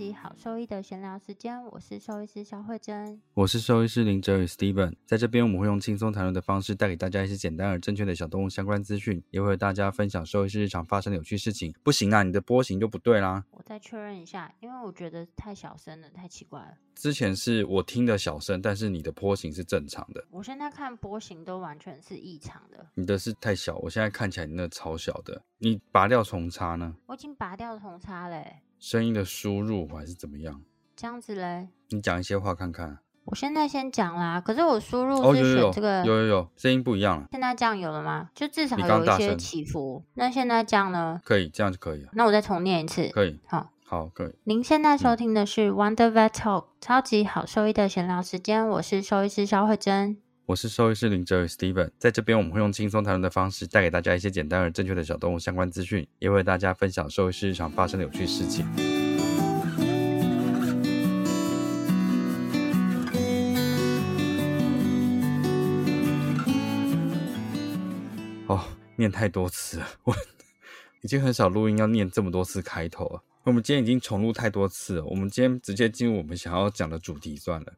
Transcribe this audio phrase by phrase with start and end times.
[0.00, 11.74] 级好兽医的闲聊时间，我是兽医师肖慧珍，我是兽医师林哲宇 Steven，在这边我们会用轻松谈论的方式带给大家一些简单而正确的小动物相关资讯，也会和大家分享兽医师日常发生的有趣事情。
[11.82, 13.44] 不行啊，你的波形就不对啦。
[13.50, 16.72] 我再确认一下，因为我觉得太小声了，太奇怪了。
[16.94, 20.24] 之前是我听的小声，但是你的波形是正常的。
[20.30, 22.86] 我现在看波形都完全是异常的。
[22.94, 25.42] 你的是太小，我现在看起来你那超小的。
[25.58, 26.96] 你拔掉重插呢？
[27.04, 28.62] 我已经拔掉重插嘞。
[28.80, 30.62] 声音的输入还是怎么样？
[30.96, 31.68] 这样子嘞？
[31.90, 32.98] 你讲一些话看看。
[33.26, 37.26] 我现在先讲啦，可是我输入是选这个，哦、有，有，有，声音不一样了。
[37.30, 38.30] 现在这样有了吗？
[38.34, 40.02] 就至少有一些起伏。
[40.14, 41.20] 那现在这样呢？
[41.22, 42.08] 可以，这样就可以了。
[42.14, 43.06] 那我再重念一次。
[43.10, 43.38] 可以。
[43.46, 44.32] 好，好，可以。
[44.44, 50.16] 您现在收听的是 Wonder Vet Talk、嗯、超级好兽医的闲聊时间，我是兽医师萧慧珍。
[50.50, 58.66] 我是兽医师林哲宇 Steven，在这边我们会用轻松谈论的方式带给大家一些简单而正确的小动物相关资讯，也为大家分享兽医师日常发生的有趣事情。
[68.48, 68.60] 哦，
[68.96, 70.12] 念太多次了，我
[71.02, 73.22] 已经很少录音要念这么多次开头了。
[73.44, 77.72] 我们今天已经重录太多次了，我们今天直接进入我们想要讲的主题算了。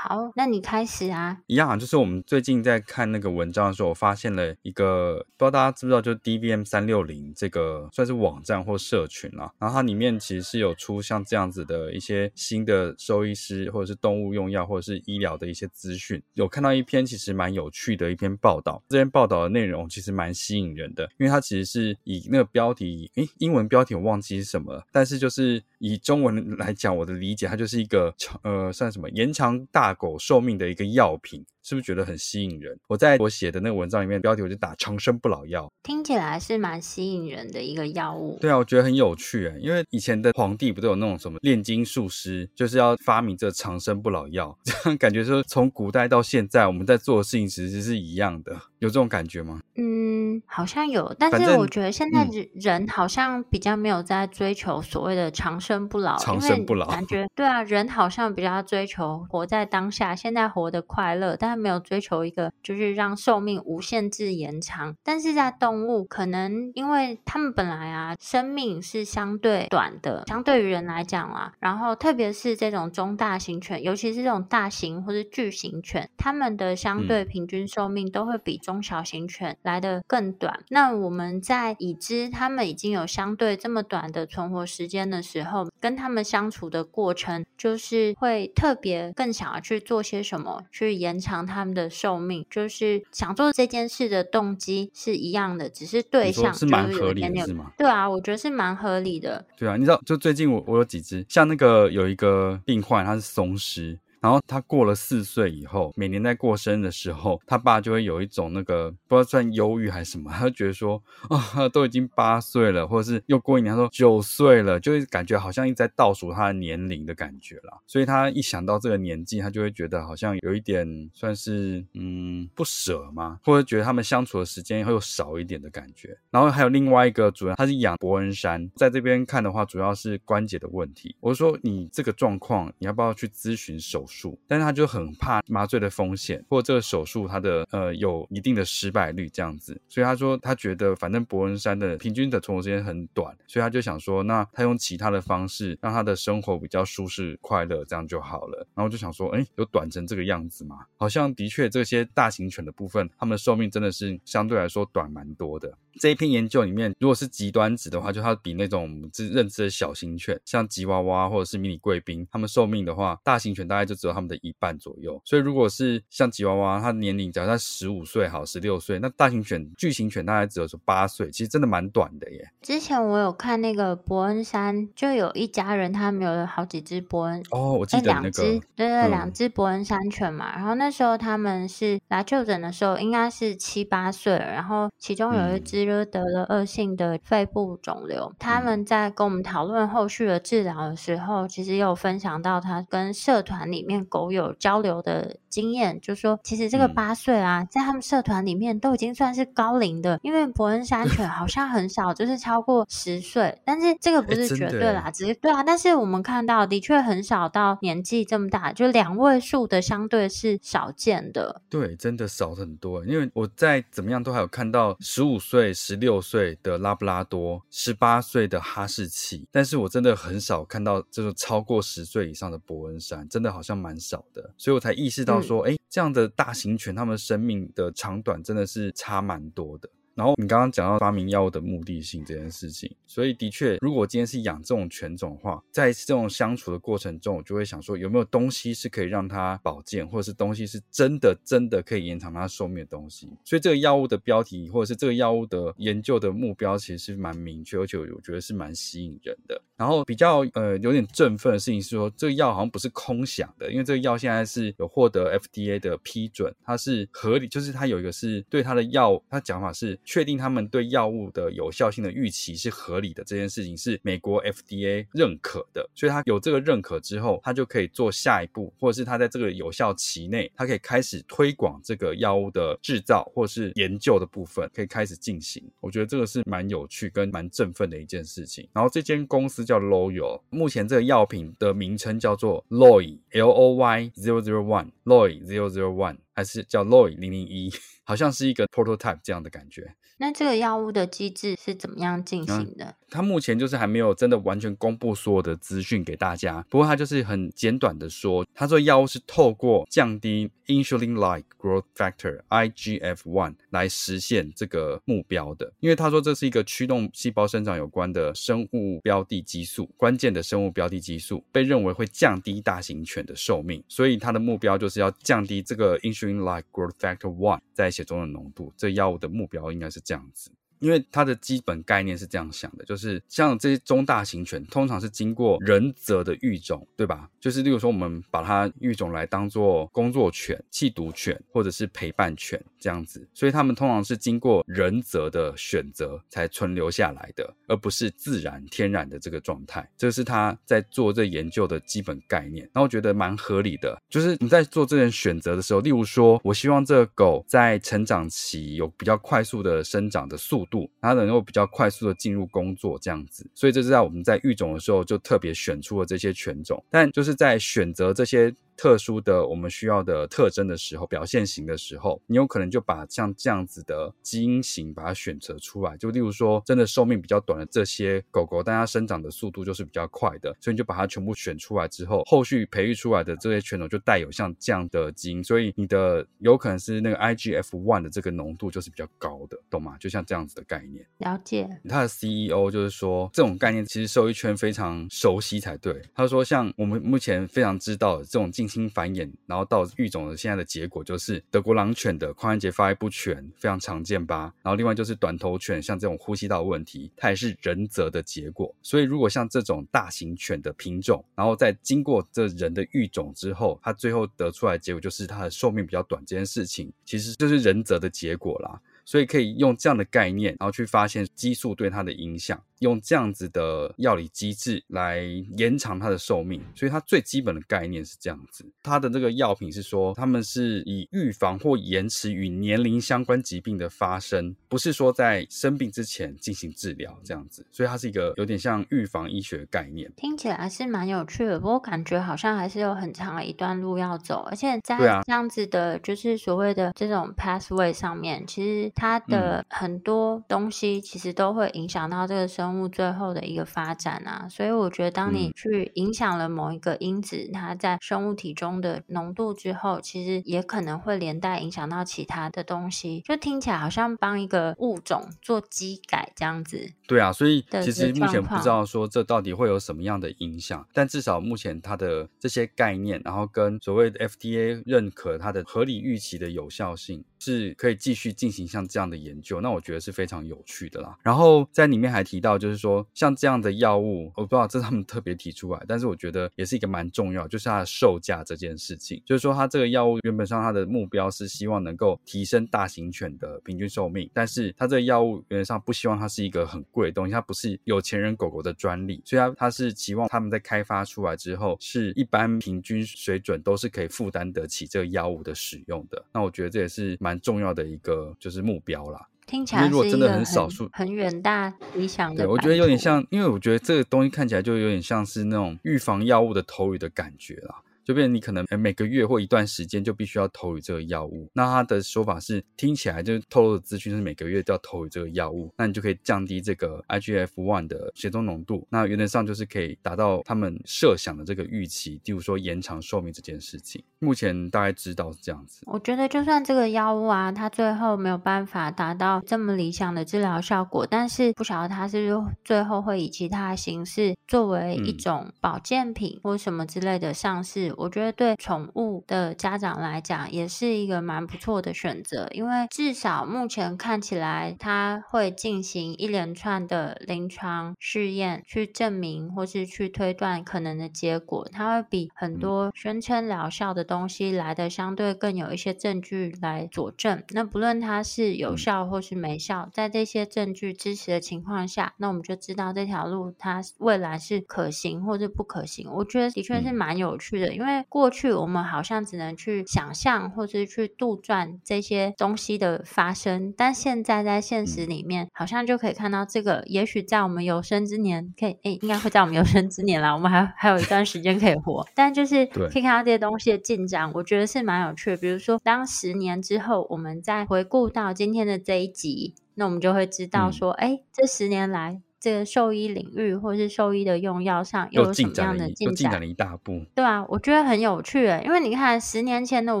[0.00, 1.38] 好，那你开始啊。
[1.48, 9.50] 一样啊，就是我们最近在看那个文章的时候，我发现了一个，不知道大家知不知道，就是 DVM 三六零这个算是网站或社群啊。
[9.58, 16.22] 然后它里面其实是有出像这样子的一些新的兽医师或者是动物用药或者是医疗的一些资讯。
[16.34, 29.87] 有看到一篇其实蛮有趣的一篇报道，这篇报道的内容其实蛮吸引人的，因为它其实是以那个标题，诶，英文标题我忘记是什么，但是就是以中文来讲，我的理解它就是一个呃，算什么延长大。
[29.94, 31.44] 狗寿命的一个药品。
[31.68, 32.74] 是不是觉得很吸引人？
[32.88, 38.38] 我在我写的那个文章里面，标题我就打“长生不老药”，听起来是蛮吸引人的一个药物。
[38.40, 49.60] 对啊，我觉得很有趣诶，因为以前的皇帝不都有那种什么炼金术师，就是要发明这长生不老药， 这样感觉说从古代到现在，我们在做的事情其实是一样的，有这种感觉吗？
[49.76, 61.57] 嗯，好像有，但是我觉得现在人好像比较没有在追求所谓的长生不老，长生不老感觉对啊，人好像比较追求活在当下，现在活得快乐，但。
[61.58, 64.94] 没有追求一个，就是让寿命无限制延长。
[65.02, 71.52] 但是在动物，可能因为它们本来啊，生命是相对短的，相对于人来讲啊。
[71.58, 80.54] 然后特别是这种中大型犬，尤其是这种大型或是巨型犬，它们的相对平均寿命都会比中小型犬来的更短。
[80.60, 91.38] 嗯、那我们在已知它们已经有相对这么短的存活时间的时候，跟它们相处的过程，就是会特别更想要去做些什么，去延长。
[91.48, 97.72] 他们的寿命，就是想做这件事的动机是一样的，只是对象是蛮合理的，是吗？
[97.76, 99.44] 对啊，我觉得是蛮合理的。
[99.56, 103.98] 对啊，你知道，就最近我我有几只，像那个有一个病患，他是松狮。
[104.20, 117.78] 然后他过了四岁以后，每年在过生日的时候，他爸就会有一种那个不知道算忧郁还是什么，他就觉得说啊，都已经八岁了，或者是又过一年，他说九岁了，就会感觉好像一直在倒数他的年龄的感觉啦。
[117.86, 126.18] 所以他一想到这个年纪，他就会觉得好像有一点算是嗯不舍嘛，或者觉得他们相处的时间会有少一点的感觉。
[126.30, 131.14] 然后还有另外一个主人，他是养伯恩山，在这边看的话，主要是关节的问题。
[131.20, 134.36] 我说你这个状况，你要不要去咨询手术？
[134.48, 148.66] 但是他就很怕麻醉的风险，或这个手术它的呃有一定的失败率这样子，所以他说他觉得反正伯恩山的平均的存活时间很短，所以他就想说，那他用其他的方式让他的生活比较舒适快乐，这样就好了。
[148.74, 150.78] 然后就想说，哎，有短成这个样子吗？
[150.96, 155.76] 好像的确这些大型犬的部分，它们的寿命真的是相对来说短蛮多的。
[156.00, 158.88] 这一篇研究里面，如果是极端值的话，就它比那种
[159.32, 165.20] 认知的小型犬，像吉娃娃或者是迷你贵宾，它们寿命的话，大型犬大概就只有它们的一半左右。
[165.24, 172.48] 所以如果是像吉娃娃，它年龄只要在十五岁好，十六岁，那大型犬巨型犬大概只有说八岁，其实真的蛮短的耶。
[172.62, 180.54] 之前我有看那个伯恩山，就有一家人他们有好几只伯恩哦，我记得那个，对对，两只伯恩山犬嘛。
[180.54, 188.26] 然后那时候他们是来就诊的时候，应该是七八岁，然后其中有一只就得了恶性的肺部肿瘤。
[188.26, 211.62] 嗯、他们在跟我们讨论后续的治疗的时候，其实也有分享到他跟社团里面狗友交流的经验，就说其实这个八岁啊，在他们社团里面都已经算是高龄的，因为伯恩山犬好像很少就是超过十岁，但是这个不是绝对啦，只是对啊，但是我们看到的确很少到年纪这么大，就两位数的相对是少见的。
[211.68, 229.88] 对，真的少很多，因为我在怎么样都还有看到十五岁、十六岁的拉布拉多，十八岁的哈士奇，但是我真的很少看到这种超过十岁以上的伯恩山，真的好像蛮少的，所以我才意识到说，哎、嗯，这样的大型犬，它们生命的长短真的是差蛮多的。
[230.18, 243.28] 然后你刚刚讲到发明药物的目的性这件事情，所以的确，如果今天是养这种犬种的话，在这种相处的过程中，我就会想说，有没有东西是可以让它保健，或者是东西是真的真的可以延长它寿命的东西。
[243.44, 249.62] 所以这个药物的标题，或者是这个药物的研究的目标，其实是蛮明确，而且我觉得是蛮吸引人的。
[249.76, 259.96] 然后比较呃有点振奋的事情是说，这个药好像不是空想的，因为这个药现在是有获得 FDA 的批准，它是合理，就是它有一个是对它的药，它讲法是。
[260.08, 275.62] 确定他们对药物的有效性的预期是合理的，这件事情是美国 FDA 认可的，所以他有这个认可之后，他就可以做下一步，或者是他在这个有效期内，他可以开始推广这个药物的制造或是研究的部分，可以开始进行。
[275.78, 278.66] 我觉得这个是蛮有趣跟蛮振奋的一件事情。
[278.72, 287.72] 然后这间公司叫 Loyal，目前这个药品的名称叫做 Loy L O Y zero zero one Loy zero zero one，还是叫 Loy 零零一。
[288.08, 289.94] 好像是一个 prototype 这样的感觉。
[290.16, 292.96] 那这个药物的机制是怎么样进行的？
[293.10, 296.64] 他，目前就是还没有真的完全公布所有的资讯给大家。
[296.70, 305.72] 不过它就是很简短的说，他说药物是透过降低 insulin-like growth factor IGF-1 来实现这个目标的。
[305.80, 317.88] 因为他说这是一个驱动细胞生长有关的生物标的激素，关键的生物标的激素被认为会降低大型犬的寿命，所以它的目标就是要降低这个 insulin-like growth factor one 在。
[317.98, 320.52] 血中的浓度，这药物的目标应该是这样子。
[320.80, 327.28] 因为它的基本概念是这样想的，就是像这些中大型犬，通常是经过人择的育种，对吧？
[327.40, 339.88] 就是例如说，我们把它育种来当做工作犬、缉毒犬或者是陪伴犬这样子，所以它们通常是经过人择的选择才存留下来的，而不是自然天然的这个状态。
[339.96, 344.00] 这是他在做这研究的基本概念，然后我觉得蛮合理的。
[344.08, 350.90] 就是你在做这种选择的时候，例如说，我希望这个狗在成长期有比较快速的生长的速度。
[351.00, 358.54] 它能够比较快速的进入工作这样子，所以这是在我们在育种的时候就特别选出了这些犬种，但就是在选择这些。
[358.78, 365.96] 特殊的我们需要的特征的时候，表现型的时候，你有可能就把像这样子的基因型把它选择出来。
[365.96, 379.96] 就例如说，真的寿命比较短的这些狗狗，但它生长的速度就是比较快的，所以你就把它全部选出来之后，后续培育出来的这些犬种就带有像这样的基因，所以你的有可能是那个 IGF one 的这个浓度就是比较高的，懂吗？
[379.98, 381.04] 就像这样子的概念。
[381.18, 381.68] 了解。
[381.88, 386.00] 他的 CEO 就是说，这种概念其实兽医圈非常熟悉才对。
[386.14, 394.52] 他说，像我们目前非常知道的这种新繁衍，然后到育种的现在的结果就是德国狼犬的髋关节发育不全，非常常见吧。
[394.62, 398.74] 然后另外就是短头犬，像这种呼吸道问题，它也是人择的结果。
[398.82, 408.80] 所以如果像这种大型犬的品种，然后在经过这人的育种之后，它最后得出来的结果就是它的寿命比较短，这件事情其实就是人择的结果啦。
[409.08, 412.62] 所以可以用这样的概念，然后去发现激素对它的影响。
[412.80, 415.20] 用这样子的药理机制来
[415.56, 418.64] 延长它的寿命，所以它最基本的概念是这样子。
[418.84, 427.66] 它的这个药品是说，他们是以预防或延迟与年龄相关疾病的发生，不是说在生病之前进行治疗这样子。
[427.72, 430.12] 所以它是一个有点像预防医学的概念。
[430.14, 434.46] 听起来是蛮有趣的，不过感觉好像还是有很长的一段路要走。
[434.48, 434.96] 而且在
[435.26, 444.46] 这样子的，就是所谓的这种 pathway 上面，其实它的很多东西其实都会影响到这个生物最后的一个发展啊。
[444.50, 453.20] 所以我觉得，当你去影响了某一个因子，它在生物体中的浓度之后，其实也可能会连带影响到其他的东西。
[453.20, 456.90] 就听起来好像帮一个物种做基改这样子。
[457.06, 467.24] 对啊，所以其实目前不知道说这到底会有什么样的影响，但至少目前它的这些概念，然后跟所谓的 FDA 认可它的合理预期的有效性。
[467.38, 471.16] 是可以继续进行像这样的研究，那我觉得是非常有趣的啦。
[471.22, 479.22] 然后在里面还提到，就是说像这样的药物，我不知道这是他们特别提出来，但是我觉得也是一个蛮重要，就是它的售价这件事情。
[479.24, 496.24] 就是说它这个药物原本上它的目标是希望能够提升大型犬的平均寿命，但是它这个药物原则上不希望它是一个很贵的东西，它不是有钱人狗狗的专利，所以它它是期望他们在开发出来之后，是一般平均水准都是可以负担得起这个药物的使用的。
[496.32, 497.27] 那我觉得这也是蛮。
[497.28, 502.44] 蛮重要的一个就是目标啦，听起来如果真的很少数、很远大理想的。
[502.44, 507.74] 对，我觉得有点像，因为我觉得这个东西看起来就有点像是那种预防药物的投予的感觉啦。
[508.08, 511.46] 就变成你可能每个月或一段时间就必须要投予这个药物。
[511.52, 518.88] 那他的说法是听起来就是透露的资讯是每个月都要投予这个药物，那你就可以降低这个 IGF one 的血中浓度。
[518.88, 524.02] 那原则上就是可以达到他们设想的这个预期，例如说延长寿命这件事情。
[524.20, 525.82] 目前大概知道是这样子。
[525.84, 537.92] 我觉得就算这个药物啊，它最后没有办法达到这么理想的治疗效果，但是不晓得它是不是最后会以其他形式作为一种保健品或什么之类的上市。
[537.98, 551.68] 我觉得对宠物的家长来讲，也是一个蛮不错的选择，因为至少目前看起来，它会进行一连串的临床试验，去证明或是去推断可能的结果。
[551.72, 557.42] 它会比很多宣称疗效的东西来的相对更有一些证据来佐证。
[557.50, 566.08] 那不论它是有效或是没效，在这些证据支持的情况下，那我们就知道这条路它未来是可行或是不可行。
[566.12, 568.28] 我觉得的确是蛮有趣的，因为过。
[568.28, 576.82] 过去我们好像只能去想象，或是去杜撰这些东西的发生，但现在在现实里面，好像就可以看到这个。
[576.86, 580.34] 也许在我们有生之年，可以诶，应该会在我们有生之年啦。
[580.34, 585.36] 我们还还有一段时间可以活，但就是可以看到这些东西的进展，我觉得是蛮有趣的。
[585.36, 592.20] 比如说，当十年之后，我们再回顾到今天的这一集，那我们就会知道说，哎、嗯，这十年来。
[592.40, 596.14] 这个兽医领域或是兽医的用药上又有什么样的进展？
[596.14, 597.04] 进展了一大步。
[597.14, 600.00] 对啊，我觉得很有趣诶，因为你看十年前的我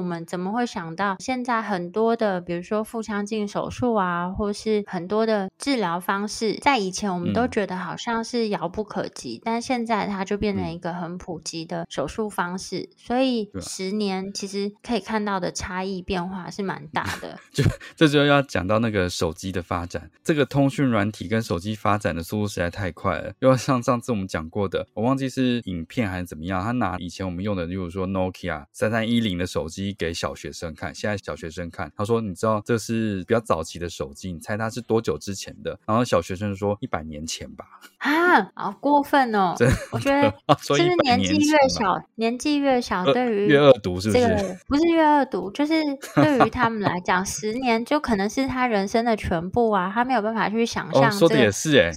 [0.00, 12.78] 们怎么会想到现在很多的，比如说腹腔镜手术啊，或是很多的治疗方式，在以前我们都觉得好像是遥不可及，嗯、但现在它就变成一个很普及的手术方式。
[12.78, 17.36] 嗯、所以十年其实可以看到的差异变化是蛮大的。
[17.52, 17.64] 就
[17.96, 22.22] 这就要讲到那个手机的发展，这个通讯软体跟手机发展的。
[22.28, 37.64] 速度实在太快了，又像上次我们讲过的，我忘记是影片还是怎么样，他拿以前我们用的，例如说 Nokia 三三一零的手机给小学生看，现在小学生看，他说：“你知道这是比较早期的手机，你猜它是多久之前的？”然后小学生说：“一百年前吧。”
[37.98, 39.54] 啊，好过分哦！
[39.90, 40.22] 我觉得
[40.60, 44.20] 是不是年纪越小，年纪越小，对于越恶毒是不是？
[44.20, 45.74] 这个不是越恶毒，就是
[46.14, 51.10] 对于他们来讲， 十年就可能是他人生的全部啊，他没有办法去想象。
[51.10, 51.90] 说的也是哎，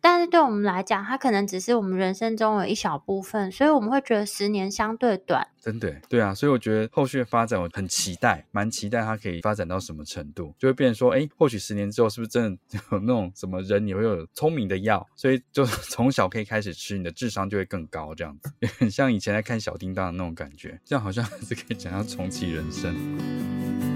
[0.00, 5.46] 但是对我们来讲，它可能只是我们人生中的一小部分，所以我们会觉得十年相对短。
[5.60, 23.87] 真的，对啊，所以我觉得后续的发展我很期待，蛮期待它可以发展到什么程度，就会变成说，哎，或许十年之后是不是真的有那种什么人你会有聪明的药，所以就 从小可以开始吃，你的智商就会更高，这样子，很像以前在看小叮当的那种感觉，这样好像 是可以讲到重启人生。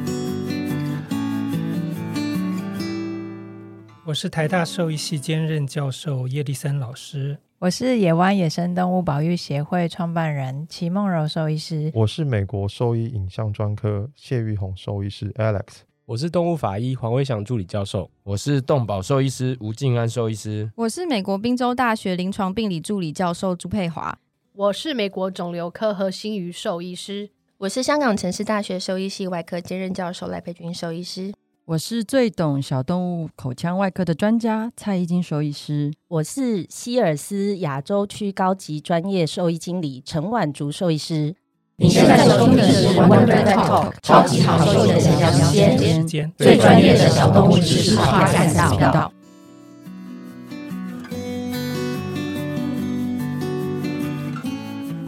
[4.04, 24.18] 我是台大兽医系兼任教授叶立森老师，我是野湾野生动物保育协会创办人齐梦柔兽医师，我是美国兽医影像专科谢玉红兽医师 Alex，我是动物法医黄威祥助理教授，我是动保兽医师吴静安兽医师，我是美国宾州大学临床病理助理教授朱佩华，
[24.52, 31.32] 我是美国肿瘤科和心鱼兽医师，我是香港城市大学兽医系外科兼任教授赖佩君兽医师。
[31.64, 41.36] 我是最懂小动物口腔外科的专家蔡依金兽医师，我是希尔斯亚洲区高级专业兽医经理陈婉竹兽医师。
[41.76, 49.12] 你现在收听的是 Wonder Vet Talk 超级好兽医的闲聊时间，最专业的小动物知识化频道。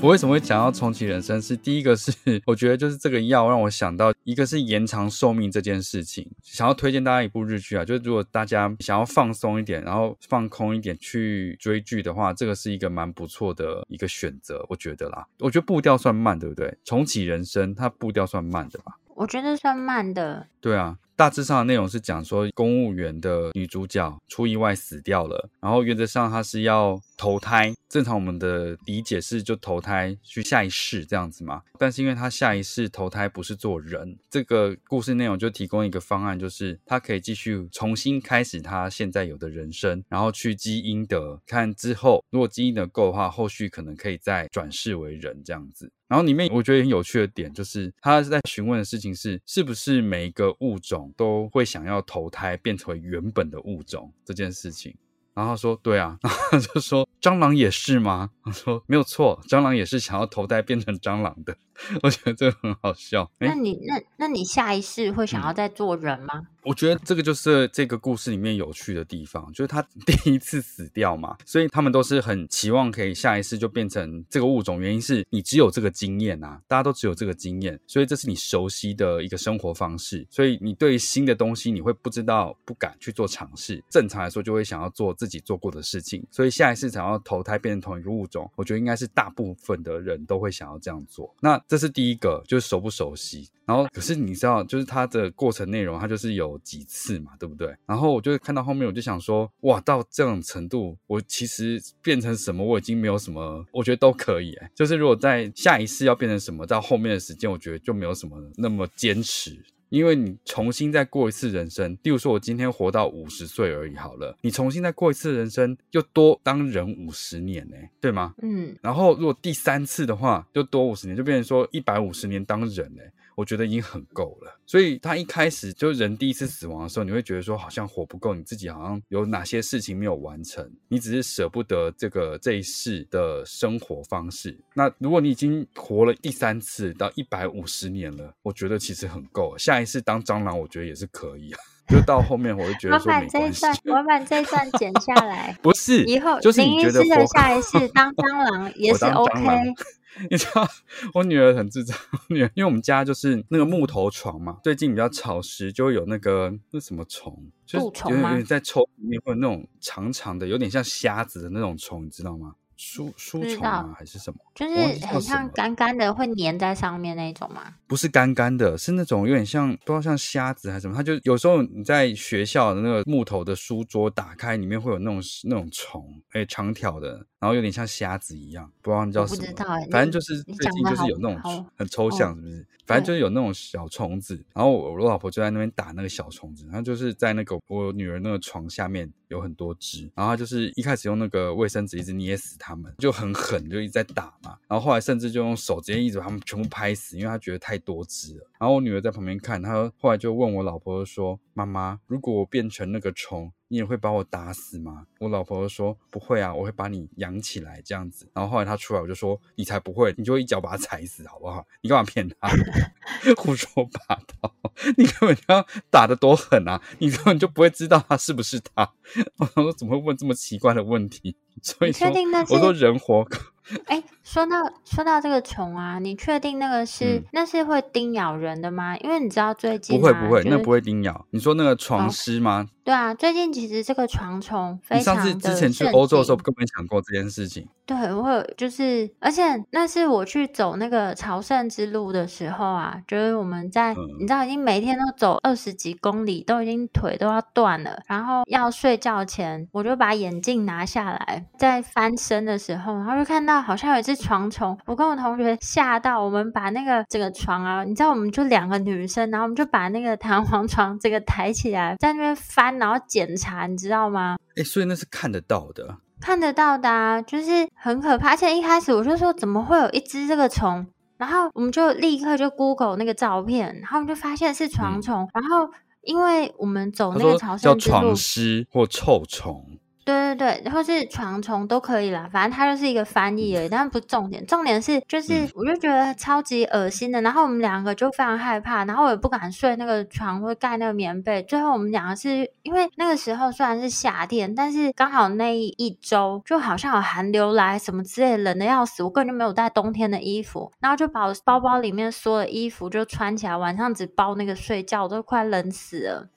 [0.05, 1.41] 我为什么会讲到重启人生？
[1.41, 2.13] 是第一个是
[2.45, 15.27] 我觉得就是这个药让我想到，一个是延长寿命这件事情，想要推荐大家一部日剧啊，就是如果大家想要放松一点，然后放空一点去追剧的话，这个是一个蛮不错的一个选择，我觉得啦。
[15.39, 16.77] 我觉得步调算慢，对不对？
[16.85, 18.99] 重启人生它步调算慢的吧？
[19.15, 20.47] 我觉得算慢的。
[20.61, 20.99] 对啊。
[21.17, 27.73] 大致上的内容是讲说，公务员的女主角出意外死掉了，然后原则上她是要投胎。
[27.89, 45.93] 正常我们的理解是就投胎去下一世这样子嘛，但是因为她下一世投胎不是做人，这个故事内容就提供一个方案，就是她可以继续重新开始她现在有的人生，然后去积阴德，看之后如果积阴德够的话，后续可能可以再转世为人这样子。
[46.15, 54.95] 然后里面我觉得很有趣的点就是，他是在询问的事情是，是不是每一个物种都会想要投胎变成原本的物种这件事情。
[55.35, 58.31] 然后他说，对啊， 然后就说蟑螂也是吗？
[58.45, 61.57] 他说没有错，蟑螂也是想要投胎变成蟑螂的。
[62.03, 63.29] 我觉得这个很好笑。
[63.39, 66.35] 那你那那你下一世会想要再做人吗？
[66.35, 74.81] 嗯我觉得这个就是这个故事里面有趣的地方，就是他 第一次死掉嘛，所以他们都是很期望可以下一世就变成这个物种。
[74.81, 83.85] 原因是你只有这个经验啊，大家都只有这个经验，所以这是你熟悉的一个生活方式，所以你对新的东西你会不知道、不敢去做尝试。
[83.91, 91.35] 正常来说，就会想要做自己做过的事情，所以下一次想要投胎变成同一个物种，我觉得应该是大部分的人都会想要这样做。
[91.41, 93.49] 那这是第一个，就是熟不熟悉。
[93.67, 96.61] 然后可是你知道，就是它的过程内容，它就是有。
[96.65, 97.77] 几次嘛，对不对？
[97.85, 104.57] 然后我就看到后面，我就想说，哇，到这种程度，我其实变成什么，我已经没有什么，我觉得都可以。
[104.75, 109.63] 就是如果在下一次要变成什么，到后面的时间，我觉得就没有什么那么坚持，
[109.95, 118.35] 因为你重新再过一次人生，例如说我今天活到五十岁而已，好了，你重新再过一次人生，又多当人五十年呢，对吗？
[118.43, 118.77] 嗯。
[118.83, 123.03] 然后如果第三次的话，就多五十年，就变成说一百五十年当人呢。
[123.37, 134.57] 我觉得已经很够了，所以他一开始就人第一次死亡的时候，你会觉得说好像活不够，你自己好像有哪些事情没有完成，你只是舍不得这个这一世的生活方式。
[134.73, 139.59] 那如果你已经活了第三次到一百五十年了，我觉得其实很够了。
[139.59, 141.59] 下一次当蟑螂，我觉得也是可以啊。
[141.87, 143.37] 就到后面，我就觉得说没关系。
[143.37, 145.55] 我把这一段，我把这一段剪下来。
[145.61, 149.43] 不是，以后就是你觉得的下一次 当蟑螂也是 OK。
[150.31, 150.67] 你知道
[151.13, 151.95] 我女儿很智障，
[152.29, 162.55] 女儿因为我们家就是那个木头床嘛，最近比较潮湿，就会有那个那什么虫，就是有点在抽里面会有那种长长的，有点像虾子的那种虫，你知道吗？
[162.77, 163.95] 书书虫啊？
[163.97, 164.39] 还是什么？
[164.55, 167.75] 就是很像干干的，会粘在上面那种吗？
[167.87, 170.95] 不是干干的，是那种有点像，不知道像虾子还是什么。
[170.95, 179.41] 它就有时候你在学校的那个木头的书桌打开，里面会有那种那种虫，哎，长条的，然后有点像虾子一样，不知道你叫什么。
[179.41, 182.61] 不知道，反正就是最近就是有那种很抽象，是不是？
[182.61, 198.51] 哦、反正就是有那种小虫子，然后我我老婆就在那边打那个小虫子，然后就是在那个我女儿那个床下面有很多只，然后她就是一开始用那个卫生纸一直捏死它们，就很狠，就一直在打嘛，然后后来甚至就用手直接一直把它们全部拍死，因为她觉得太多只了。
[198.59, 205.05] 然后我女儿在旁边看，她后来就问我老婆说：“妈妈，如果我变成那个虫？”你也会把我打死吗？
[205.19, 208.25] 我老婆说不会啊，我会把你养起来这样子。
[208.33, 211.67] 然后后来他出来，我就说你才不会，你就会一脚把他踩死，好不好？
[211.81, 212.49] 你干嘛骗他？
[213.37, 214.55] 胡说八道！
[214.97, 216.81] 你根本就要打得多狠啊！
[217.01, 218.89] 你根本就不会知道他是不是他。
[219.39, 221.35] 我说怎么会问这么奇怪的问题？
[221.61, 222.07] 所以说，
[222.51, 223.27] 我说人活。
[223.87, 228.97] 哎，说到说到这个虫啊，你确定那个是、嗯、那是会叮咬人的吗？
[228.99, 231.25] 因为你知道最近、啊、不会不会，就是、那不会叮咬。
[231.31, 232.69] 你说那个床虱吗、哦？
[232.85, 235.23] 对啊，最近其实这个床虫非常的。
[235.23, 237.67] 你上次之前去欧洲的时候，根本想过这件事情。
[237.87, 253.54] 对，我有就是，而且那是我去走那个朝圣之路的时候啊，就是我们在、嗯、你知道已经每天都走二十几公里，都已经腿都要断了，然后要睡觉前，我就把眼镜拿下来，在翻身的时候，然后就看到。
[253.61, 264.37] 好像有一只床虫，我跟我同学吓到，我们把那个整个床啊，你知道，我们就两个女生，然后我们就把那个弹簧床这个抬起来，在那边翻，然后检查，你知道吗？
[264.51, 268.31] 哎、欸，所以那是看得到的，看得到的啊，就是很可怕。
[268.31, 270.87] 而且一开始我就说，怎么会有一只这个虫？
[271.17, 275.23] 然后我们就立刻就 Google 那个照片，然后我们就发现是床虫。
[275.23, 275.71] 嗯、然后
[276.03, 279.65] 因为我们走那个朝圣之路，叫床虱或臭虫。
[280.05, 284.45] 对对对，或是床虫都可以啦，反正它就是一个翻译而已，但不是重点。
[284.47, 287.21] 重点是就是，我就觉得超级恶心的。
[287.23, 291.43] 然后我们两个就非常害怕，然后我也不敢睡那个床或盖那个棉被。
[291.43, 299.03] 最后我们两个是因为那个时候虽然是夏天，但是刚好那一周就好像有寒流来什么之类，冷的要死。
[299.03, 306.29] 我根本就没有带冬天的衣服，然后就把我包包里面所有的衣服就穿起来，晚上只包那个睡觉，我都快冷死了。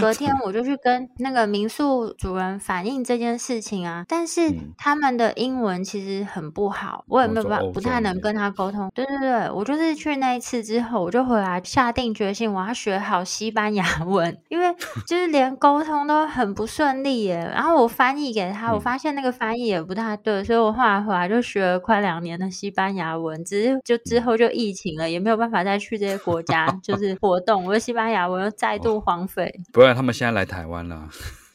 [0.00, 8.88] 隔天我就去跟那个民宿主人反映这件事情啊，但是他们的英文其实很不好，我也没有办法，不太能跟他沟通。
[8.94, 14.72] 对对对，我就是去那一次之后，我就回来下定决心，我要学好西班牙文， 因为
[15.08, 17.50] 就是连沟通都很不顺利耶。
[17.52, 29.52] 然后我翻译给他，我发现那个翻译也不太对，所以我后来回来就学了快两年的西班牙文，只是就之后就疫情了，也没有办法再去这些国家就是活动，我的西班牙文又再度荒废。
[29.72, 31.08] 不然他们现在来台湾了。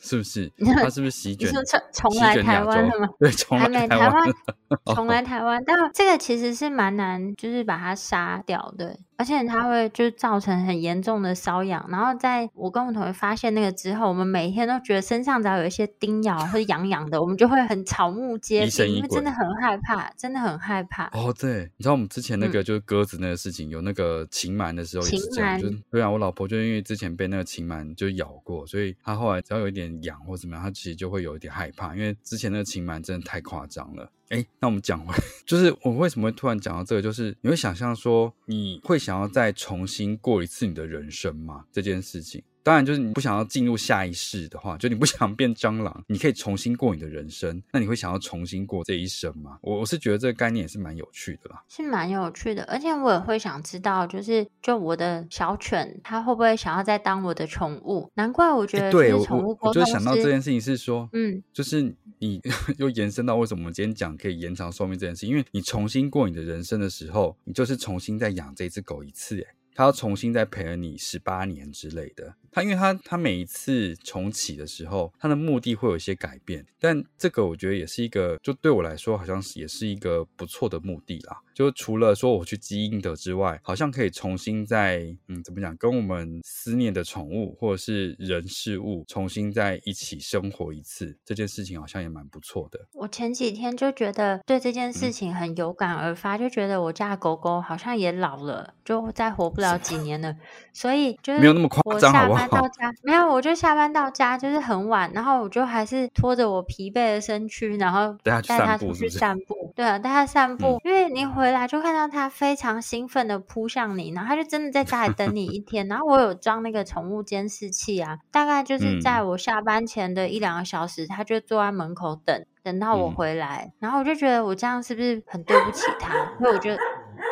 [0.06, 0.52] 是不是？
[0.76, 1.50] 他是不是席卷？
[1.50, 3.10] 你说重重来台湾了吗？
[3.20, 4.34] 对，重来台湾，
[4.96, 5.62] 重来台湾。
[5.66, 8.96] 但这个其实是蛮难，就是把它杀掉，对。
[9.18, 21.06] 而且它会就造成很严重的瘙痒，然后在我跟我同学发现那个之后，我们每天都觉得身上只要有一些叮咬或者痒痒的，我们就会很草木皆兵，因为真的很害怕，真的很害怕。
[21.14, 34.12] 哦，对，你知道我们之前那个就是鸽子那个事情，嗯、有那个禽螨的时候也是这样，就对啊，我老婆就因为之前被那个禽螨就咬过，所以她后来只要有一点痒或怎么样，她其实就会有一点害怕，因为之前那个禽螨真的太夸张了。
[34.30, 35.14] 哎，那我们讲回，
[35.46, 41.66] 就是我为什么会突然讲到这个，就是你会想象说，你会想要再重新过一次你的人生吗？
[41.72, 42.44] 这件事情。
[42.66, 47.62] 当然，就是你不想要进入下一世的话，就你不想变蟑螂，你可以重新过你的人生。
[47.72, 49.60] 那你会想要重新过这一生吗？
[49.62, 52.64] 我我是觉得这个概念也是蛮有趣的啦，是蛮有趣的。
[52.64, 58.10] 而且我也会想知道，就是就我的小犬，它会不会想要再当我的宠物？
[58.16, 58.92] 难怪我觉得
[59.24, 62.42] 宠物沟通师，对，我，我就想到这件事情是说，嗯，就是 你
[62.80, 69.54] 又延伸到为什么我们今天讲可以延长寿命这件事，因为你重新过你的人生的时候，你就是重新再养这只狗一次，哎。
[69.78, 81.42] 他要重新再陪了你十八年之类的，他因为他他每一次重启的时候，他的目的会有一些改变，但这个我觉得也是一个，就对我来说好像是也是一个不错的目的啦。
[81.54, 92.80] 就除了说我去积阴德之外，好像可以重新再嗯怎么讲，跟我们思念的宠物或者是人事物重新在一起生活一次，这件事情好像也蛮不错的。
[92.94, 100.34] 我前几天就觉得对这件事情很有感而发，嗯、就觉得我家狗狗好像也老了，就再活不了几年了，
[100.72, 102.45] 所以就是没有那么夸张，好不好？
[102.48, 109.74] 到家没有，我就下班到家就是很晚，然后我就还是拖着我疲惫的身躯，然后带他出去散步。
[109.76, 111.56] 对啊，带他散步，嗯、因为你回。
[111.56, 115.88] 来就看到他非常兴奋的扑向你，然后他就真的在家里等你一 天。
[115.88, 123.72] 然后我有装那个宠物监视器啊，大概就是在我下班前的一两个小时，他就坐在门口等，等到我回来。
[123.80, 126.14] 然后我就觉得我这样是不是很对不起他？
[126.40, 126.72] 所以我就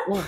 [0.08, 0.18] 我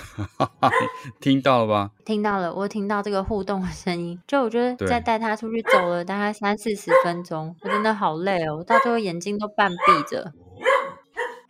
[1.21, 1.91] 听到了吧？
[2.05, 4.19] 听到了，我听到这个互动的声音。
[4.27, 9.75] 就我觉得在带他出去走了大概三四十分钟，我真的好累哦，我到最后眼睛都半闭
[10.09, 10.33] 着。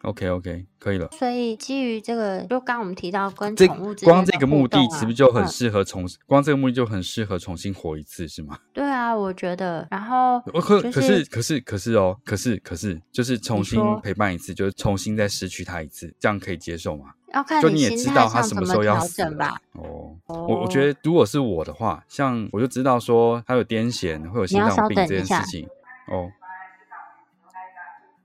[0.03, 1.09] OK OK，可以了。
[1.11, 6.05] 所以基于这个，就刚我们提到跟宠物之间、啊、光这个目的，是不是就很适合重？
[6.05, 8.57] 嗯、光这个目的就很适合重新活一次，是吗？
[8.73, 9.85] 对啊，我觉得。
[9.89, 17.07] 然后、就是，可可是可是可是哦，可是可是就是重新陪伴一次，就是重新再失去它一次，这样可以接受吗？
[17.33, 19.55] 要看就你也知道他什么调整吧。
[19.73, 25.67] 哦，我我觉得如果是我的话，像我就知道说他有癫痫，会有心脏病这件事情。
[26.07, 26.31] 哦，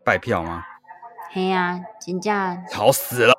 [0.05, 0.65] 拜票吗？
[1.33, 3.33] 嘿呀，金价吵死了！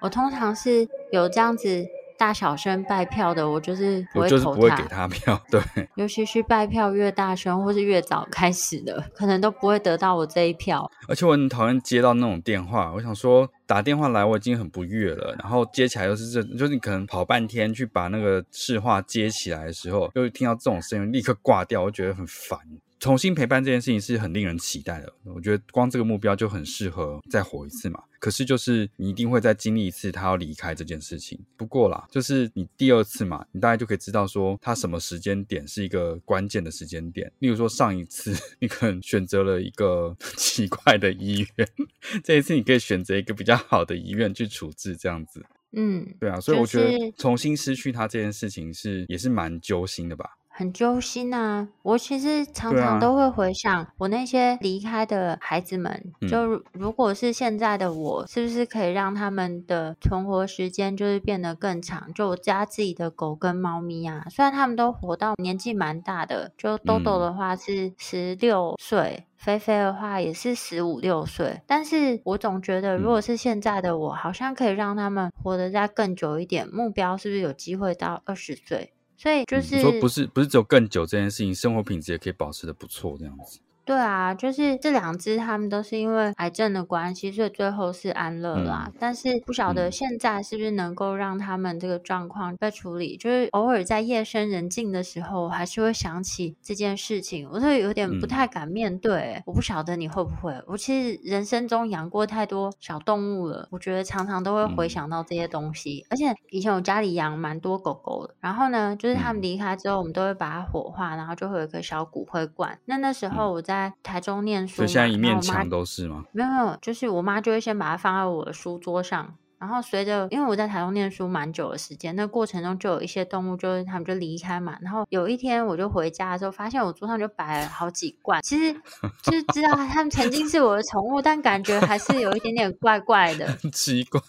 [0.00, 1.84] 我通常是有这样子
[2.16, 5.38] 大小声拜票的，我就是我就是不会给他票。
[5.50, 5.60] 对，
[5.96, 10.88] 尤其是拜票越大声或是越早开始的，可能都不会得到我这一票。
[11.08, 22.58] 而且我很讨厌接到那种电话，我想说打电话来我已经很不悦了，然后接起来又是这，就是你可能跑半天去把那个市话接起来的时候，又听到这种声音，立刻挂掉，我觉得很烦。
[23.00, 28.02] 重新陪伴这件事情是很令人期待的，我觉得光这个目标就很适合再活一次嘛。
[28.18, 31.38] 可是就是你一定会再经历一次他要离开这件事情。
[31.56, 37.30] 不过啦，就是你第二次嘛，你大概就可以知道说他什么时间点是一个关键的时间点。
[37.38, 41.68] 例如说上一次 你可能选择了一个奇怪的医院，
[42.24, 45.46] 这一次你可以选择一个比较好的医院去处置这样子。
[45.72, 50.30] 嗯，对啊，所以我觉得重新失去他这件事情是也是蛮揪心的吧。
[50.58, 51.68] 很揪心啊！
[51.82, 62.12] 我其实常常都会回想我那些离开的孩子们，啊、就如果是现在的我，是不是可以让他们的存活时间就是变得更长？
[62.12, 76.68] 就我家自己的狗跟猫咪啊，虽然他们都活到年纪蛮大的，就豆豆的话是十六岁，菲菲的话也是十五六岁，但是我总觉得，如果是现在的我，好像可以让他们活得再更久一点。
[76.68, 78.92] 目标是不是有机会到二十岁？
[79.18, 83.58] 所以就是、嗯、说不是不是只有更久这件事情，生活品质也可以保持的不错这样子。
[83.88, 88.84] 对啊，就是这两只，他们都是因为癌症的关系，所以最后是安乐啦。
[88.86, 93.16] 嗯、但是不晓得现在是不是能够让他们这个状况被处理。
[93.16, 99.36] 嗯、就是偶尔在夜深人静的时候，我还是会想起这件事情，我是有点不太敢面对。
[99.38, 100.62] 嗯、我不晓得你会不会？
[100.66, 106.04] 我其实人生中养过太多小动物了，我觉得常常都会回想到这些东西。
[106.04, 112.78] 嗯、而且以前我家里养蛮多狗狗的，然后呢，就是他们离开之后，我们都会把它火化，然后就会有一个小骨灰罐。
[112.84, 113.77] 那那时候我在。
[113.78, 116.24] 在台中念书，所以现在一面墙都是吗？
[116.32, 124.76] 没有没有，就是我妈就会先把它放在我的书桌上，然后随着因为我在台中念书蛮久的时间，那过程中就有一些动物，就是他们就离开嘛。
[124.80, 128.72] 然后有一天我就回家的时候，发现我桌上就摆了好几罐，其实
[129.22, 134.20] 就是知道他们曾经是我的宠物，但感觉还是有一点点怪怪的， 奇怪，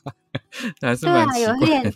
[0.82, 1.94] 还是对啊，有一点。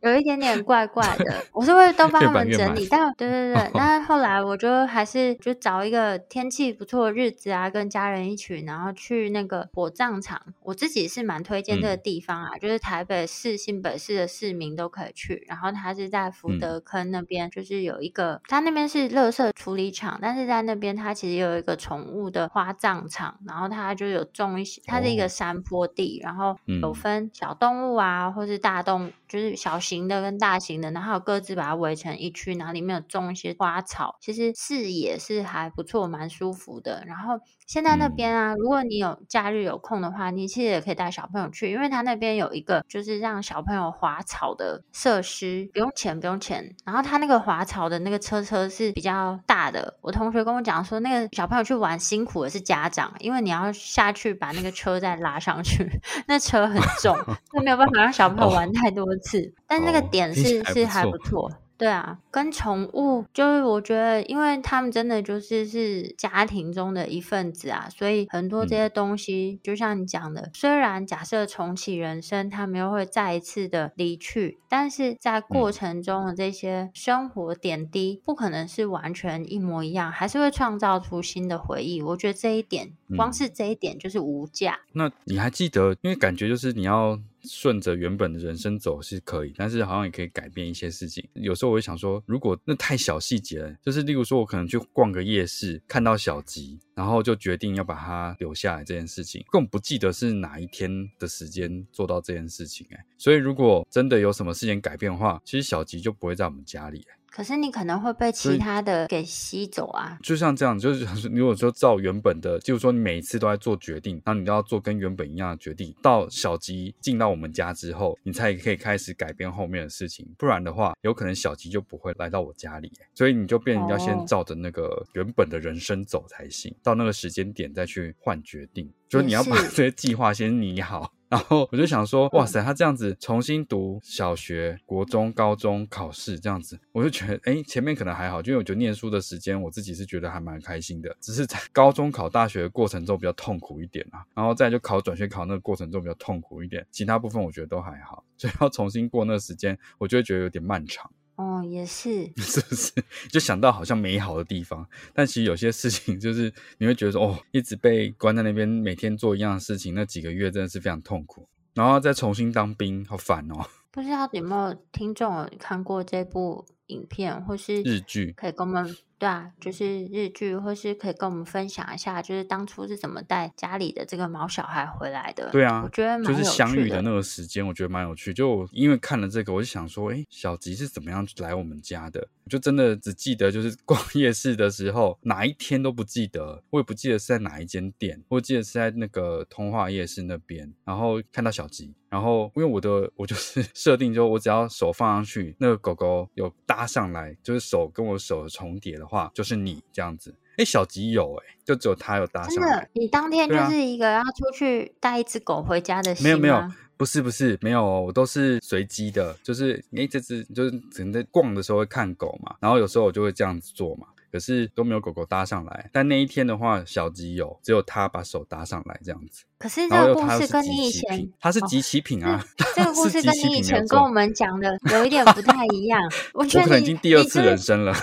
[0.00, 10.42] 有一点点怪怪的，我是会都帮他们整理，但对对对， 但是后来我就还是就找一个天气不错的日子啊，跟家人一起，然后去那个火葬场。
[10.60, 15.42] 我自己是蛮推荐这个地方啊，嗯、就是台北市、新北市的市民都可以去。
[15.48, 30.04] 然后它是在福德坑那边，就是有一个，它那边是垃圾处理厂，但是在那边它其实有一个宠物的花葬场，然后它就有种一些，它是一个山坡地，然后有分小动物啊，或是大动物，就是小型。
[30.06, 37.02] 的跟大型的，然后各自把它围成一区，然后里面有种一些花草，其实视野是还不错，蛮舒服的。
[37.06, 46.74] 然后现在那边啊，如果你有假日有空的话，你其实也可以带小朋友去，因为他那边有一个就是让小朋友滑草的设施，不用钱，不用钱。
[46.84, 55.88] 然后他那个滑草的那个车车是比较大的，我同学跟我讲说，那个小朋友去玩辛苦的是家长，因为你要下去把那个车再拉上去，
[56.26, 57.16] 那车很重，
[57.52, 59.84] 那没有办法让小朋友玩太多次，但。
[59.84, 82.00] 那个点是、哦、是还不错，对啊，跟宠物就是我觉得，因为他们真的就是是家庭中的一份子啊，所以很多这些东西，嗯、就像你讲的，虽然假设重启人生，他们又会再一次的离去，但是在过程中的这些生活点滴，不可能是完全一模一样，还是会创造出新的回忆。
[82.00, 84.80] 我觉得这一点，光是这一点就是无价。
[84.94, 85.94] 那你还记得？
[86.00, 87.20] 因为感觉就是你要。
[87.44, 91.26] 顺着原本的人生走是可以，但是好像也可以改变一些事情。
[91.34, 103.04] 有时候我会想说，如果那太小细节了，就是例如说我可能去逛个夜市，看到小吉，然后就决定要把它留下来这件事情，更不记得是哪一天的时间做到这件事情哎。
[103.18, 107.04] 所以如果真的有什么事情改变的话，其实小吉就不会在我们家里。
[107.34, 110.16] 可是你可能会被其他的给吸走啊！
[110.22, 115.92] 就像这样，就是 如果说照原本的，就是说你每一次都在做决定，然后你都要做跟原本一样的决定。
[116.00, 120.24] 到小吉进到我们家之后，你才可以开始改变后面的事情。
[120.38, 122.92] 不然的话，有可能小吉就不会来到我家里。
[123.14, 126.70] 所以你就变成要先照着那个原本的人生走才行。
[126.70, 131.12] 哦、到那个时间点再去换决定，就是你要把这些计划先拟好。
[131.34, 141.16] 然后我就想说，哇塞，他这样子重新读小学、国中、高中考试这样子，我就觉得，哎，前面可能还好，因为我觉得念书的时间，我自己是觉得还蛮开心的。
[141.20, 148.22] 只是在高中考大学的过程中比较痛苦一点啊，然后再就考转学考那个过程中比较痛苦一点，其他部分我觉得都还好。
[148.36, 151.10] 所以要重新过那个时间，我就会觉得有点漫长。
[151.36, 152.92] 哦，也是， 是不是？
[153.28, 161.48] 就想到好像美好的地方，但其实有些事情 就是你会觉得说，哦，一直被关在那边，每天做一样的事情，那几个月真的是非常痛苦。
[161.74, 163.66] 然后再重新当兵，好烦哦。
[163.90, 168.96] 不知道有没有听众有看过这部影片，或是日剧，可以跟我们。
[169.24, 175.48] 对啊，就是日剧，或是可以跟我们分享一下，就是当初是怎么带家里的这个毛小孩回来的。
[175.50, 178.34] 对啊，我觉得就是相遇的那个时间，我觉得蛮有趣。
[178.34, 182.28] 就因为看了这个，我就想说，哎，小吉是怎么样来我们家的？
[182.44, 200.32] 我就真的只记得就是 逛夜市的时候，哪一天都不记得，我也不记得是在哪一间店，我记得是在那个通化夜市那边，然后看到小吉，然后因为我的我就是 设定，就我只要手放上去，那个狗狗有搭上来，就是手跟我手重叠的话，就是你这样子。
[200.56, 202.70] 哎，小吉有哎，就只有他有搭上来。
[202.70, 206.24] 真的，你当天就是一个要出去带一只狗回家的心吗？
[206.24, 214.06] 没有没有不是不是，没有，哦我都是随机的，就是哎，这只就是只能在逛的时候会看狗嘛，然后有时候我就会这样子做嘛。
[214.30, 219.44] 可是都没有狗狗搭上来，但那一天的话，小吉有，只有他把手搭上来这样子。
[219.64, 222.38] 可是这个故事跟你以前，它是集齐品啊。
[222.74, 225.98] 这个 故事跟你以前跟我们讲的有一点不太一样。
[226.34, 227.94] 我觉得你我已经第二次人生了。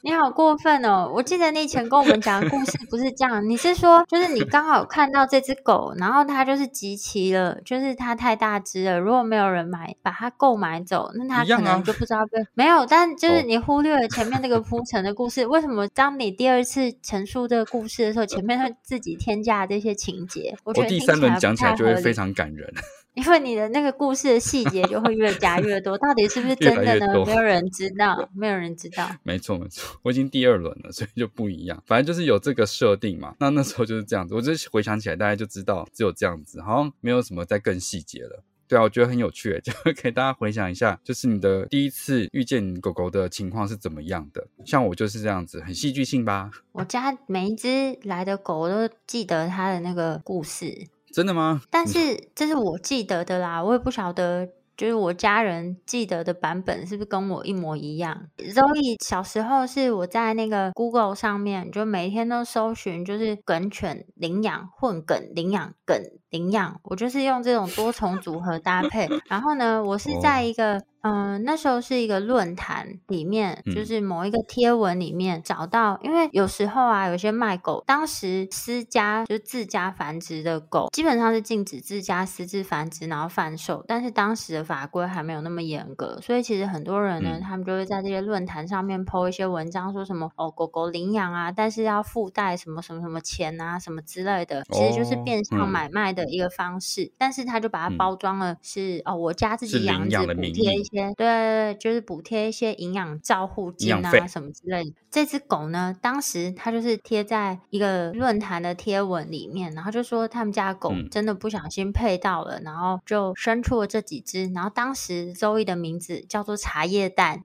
[0.00, 1.10] 你好过分哦！
[1.12, 12.84] 我记得你以前跟我们讲的故事不是这样，你是说就是你刚好看到这只狗，然后它就是集齐了，就是它太大只了，如果没有人买把它购买走，那它可能就不知道被、啊、没有。
[12.86, 20.56] 但就是你忽略了前面那个铺陈的故事，为什么当你第二次陈述这个故事的时候，前面会自己添加这些情节？
[20.74, 22.72] 我第三轮讲起来就会非常感人。
[23.14, 27.06] 因为你的那个故事的细节就会越加越多，到底是不是 真的呢？
[27.06, 29.06] 越越没有人知道，没有人知道。
[29.22, 31.82] 没错没错，我已经第二轮了，所以就不一样。
[31.86, 33.34] 反正就是有这个设定嘛。
[33.38, 38.42] 那那时候就是这样子，我就回想起来，大家就知道只有这样子，好像没有什么再更细节了。
[38.72, 39.70] 对啊，我觉得很有趣， 就
[40.02, 44.46] 给大家回想一下，就是你的第一次遇见狗狗的情况是怎么样的。
[44.64, 46.50] 像我就是这样子，很戏剧性吧？
[46.72, 50.86] 我家每一只来的狗，我都记得它的那个故事。
[51.12, 51.60] 真的吗？
[51.68, 54.48] 但是这是我记得的啦，我也不晓得，
[54.82, 58.26] 就是我家人记得的版本是不是跟我一模一样。
[58.38, 69.08] Zoe 小时候是我在那个 Google 上面，就每天都搜寻，就是梗犬领养、混梗领养、梗领养，我就是用这种多重组合搭配。
[69.28, 70.82] 然后呢，我是在一个。
[71.02, 101.12] 嗯、呃，那时候是一个论坛里面，就是某一个贴文里面找到，因为有时候啊，有些卖狗，当时私家就是自家繁殖的狗，基本上是禁止自家私自繁殖然后贩售，但是当时的法规还没有那么严格，所以其实很多人呢，他们就会在这些论坛上面 po 一些文章，说什么哦，狗狗领养啊，但是要附带什么什么什么钱啊，什么之类的，其实就是变相买卖的一个方式，但是他就把它包装了是、嗯、哦，我家自己养着补贴一些。
[101.14, 104.92] 对对对，就是补贴一些营养照护金啊什么之类的。
[105.10, 114.50] 这只狗呢，当时它就是贴在一个论坛的贴文里面，然后就说他们家狗真的不小心配到了，嗯、然后就生出了这几只。
[114.54, 117.42] 然后当时 Zoe 的名字叫做茶叶蛋，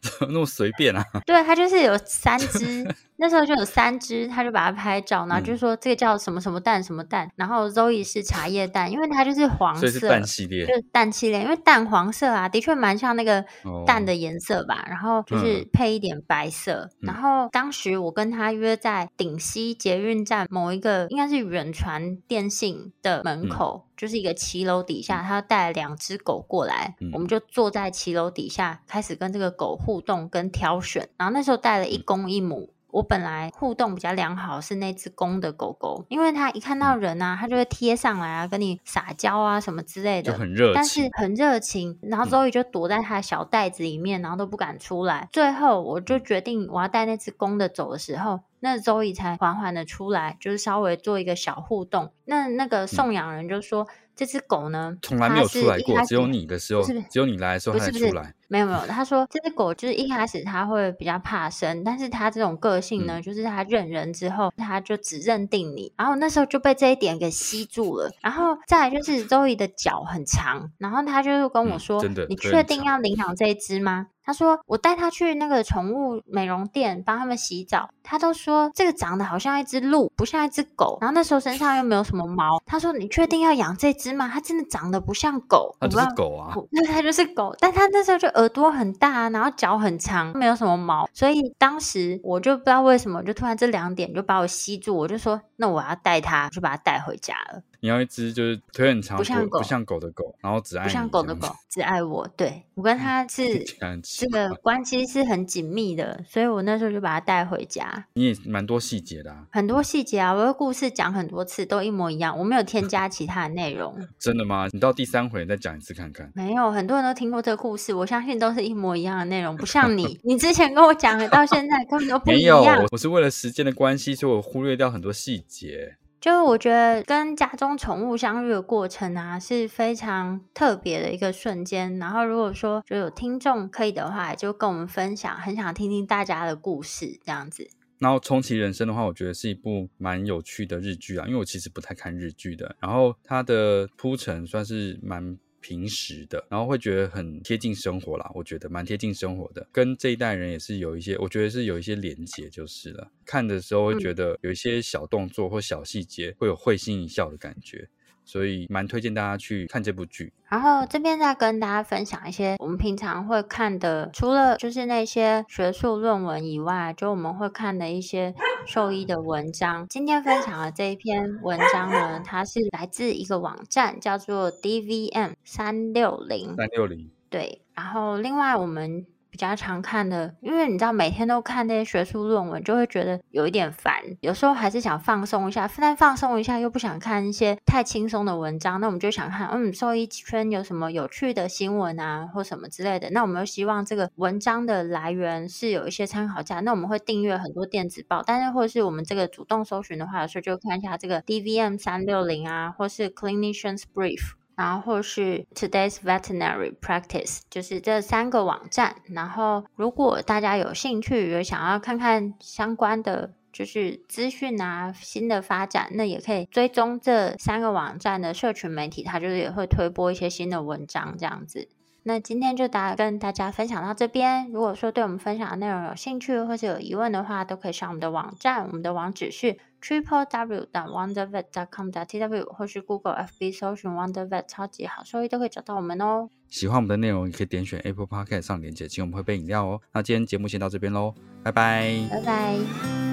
[0.00, 1.04] 怎 么那么随便啊？
[1.26, 2.86] 对，它就是有三只。
[3.16, 13.44] 那时候就有三只，他就把它拍照，然后就说这个叫什么什么蛋什么蛋，然后 Zoe 是茶叶蛋，因为它就是黄色，是蛋系列，就是蛋系列，因为蛋黄色啊，的确蛮像那个
[13.86, 16.88] 蛋的颜色吧，哦、然后就是配一点白色。
[17.02, 32.72] 嗯、然后当时我跟他约在顶溪捷运站某一个应该是远传电信的门口，嗯、就是一个骑楼底下，他带了两只狗过来，嗯、我们就坐在骑楼底下开始跟这个狗互动跟挑选，然后那时候带了一公一母。
[32.92, 41.98] 嗯我本来互动比较良好，是那只公的狗狗，因为它一看到人啊，它就会贴上来啊，跟你撒娇啊什么之类的，就很热情，但是很热情。
[42.02, 45.28] 然后 Zoe 就躲在它的小袋子里面，然后都不敢出来。
[45.32, 52.12] 最后我就决定我要带那只公的走的时候，那 Zoe 才缓缓的出来，就是稍微做一个小互动。
[52.26, 53.84] 那那个送养人就说。
[53.84, 58.34] 嗯这只狗呢，从来没有出来过，只有你的时候，是是只有你来的时候才出来。
[58.52, 65.90] 没有没有，他说这只狗就是一开始它会比较怕生，但是它这种个性呢，嗯、就是它认人之后，它就只认定你。
[65.96, 68.10] 然后那时候就被这一点给吸住了。
[68.20, 80.96] 然后再来就是 Zoe 的脚很长，然后他就跟我说：“嗯、真的，你确定要领养这一只吗？”他说：“我带他去那个宠物美容店帮他们洗澡，他都说这个长得好像一只鹿，不像一只狗。
[81.00, 82.62] 然后那时候身上又没有什么毛。
[82.64, 86.54] 他说：‘你确定要养这只吗？’它真的长得不像狗，它就是狗啊。
[86.70, 91.08] 那 它就是狗，但他那时候就耳朵很大，然后脚很长，没有什么毛。
[91.12, 102.28] 所以当时我就不知道为什么，就突然这两点就把我吸住，我就说：‘那我要带它，就把它带回家了。’你要一只就是腿很长，不像狗，不像狗的狗，然后只爱，不像狗的狗，只爱我。
[102.36, 103.42] 对，我跟它是
[104.20, 108.06] 这个关系是很紧密的，所以我那时候就把它带回家。
[108.14, 113.92] 你也蛮多细节的啊，很多细节啊，我的故事讲很多次都一模一样，我没有添加其他的内容。
[114.16, 114.68] 真的吗？
[114.70, 116.30] 你到第三回再讲一次看看。
[116.36, 122.60] 没有，很多人都听过这个故事，我相信都是一模一样的内容，不像你， 你之前跟我讲的到现在根本都不一样。
[122.60, 125.96] 没有，我是为了时间的关系，所以我忽略掉很多细节。
[126.22, 131.98] 就是我觉得跟家中宠物相遇的过程啊，是非常特别的一个瞬间。
[131.98, 137.68] 然后如果说就有听众可以的话，就跟我们分享，很想听听大家的故事这样子。
[137.98, 142.76] 然后重启人生的话，我觉得是一部蛮有趣的日剧啊，因为我其实不太看日剧的。
[142.78, 145.36] 然后它的铺陈算是蛮。
[145.62, 153.10] 平时的，然后会觉得很贴近生活啦，我觉得蛮贴近生活的，跟这一代人也是有一些，我觉得是有一些连结就是了。
[153.24, 157.88] 看的时候会觉得有一些小动作或小细节会有会心一笑的感觉。
[158.24, 160.32] 所以蛮推荐大家去看这部剧。
[160.48, 168.34] 然后这边再跟大家分享一些我们平常会看的，除了就是那些学术论文以外，就我们会看的一些
[168.66, 169.86] 兽医的文章。
[169.88, 176.54] 今天分享的这一篇文章呢，它是来自一个网站，叫做 DVM 三六零。
[176.56, 177.10] 三六零。
[177.30, 179.06] 对，然后另外我们。
[179.32, 183.94] 比较常看的，因为你知道每天都看那些学术论文，就会觉得有一点烦。
[184.20, 188.78] 有时候还是想放松一下，但放松一下又不想看一些太轻松的文章。
[188.78, 193.08] 那我们就想看，嗯，兽医圈有什么有趣的新闻啊，或什么之类的。
[193.08, 196.60] 那我们又希望这个文章的来源是有一些参考价。
[196.60, 204.32] 那我们会订阅很多电子报，但是或是我们这个主动搜寻的话，有时候就看一下这个 DVM 三六零啊，或是 Clinicians Brief。
[204.56, 208.96] 然后或是 Today's Veterinary Practice，就是这三个网站。
[209.08, 221.68] 然后如果大家有兴趣，有想要看看相关的就是资讯啊，新的发展，那也可以追踪这三个网站的社群媒体，它就是也会推播一些新的文章这样子。
[222.04, 224.50] 那今天就大跟大家分享到这边。
[224.50, 236.28] 如果说对我们分享的内容有兴趣或者有疑问的话，都可以上我们的网站，我们的网址是 triple w 点 wondervet dot com 点 tw，或是 Google FB 搜寻 Wondervet 超级好收益都可以找到我们哦。
[236.48, 239.80] 喜欢我们的内容，也可以点选 Apple Podcast 上链接，请我们喝杯饮料哦。
[239.92, 243.11] 那今天节目先到这边喽，拜拜，拜拜。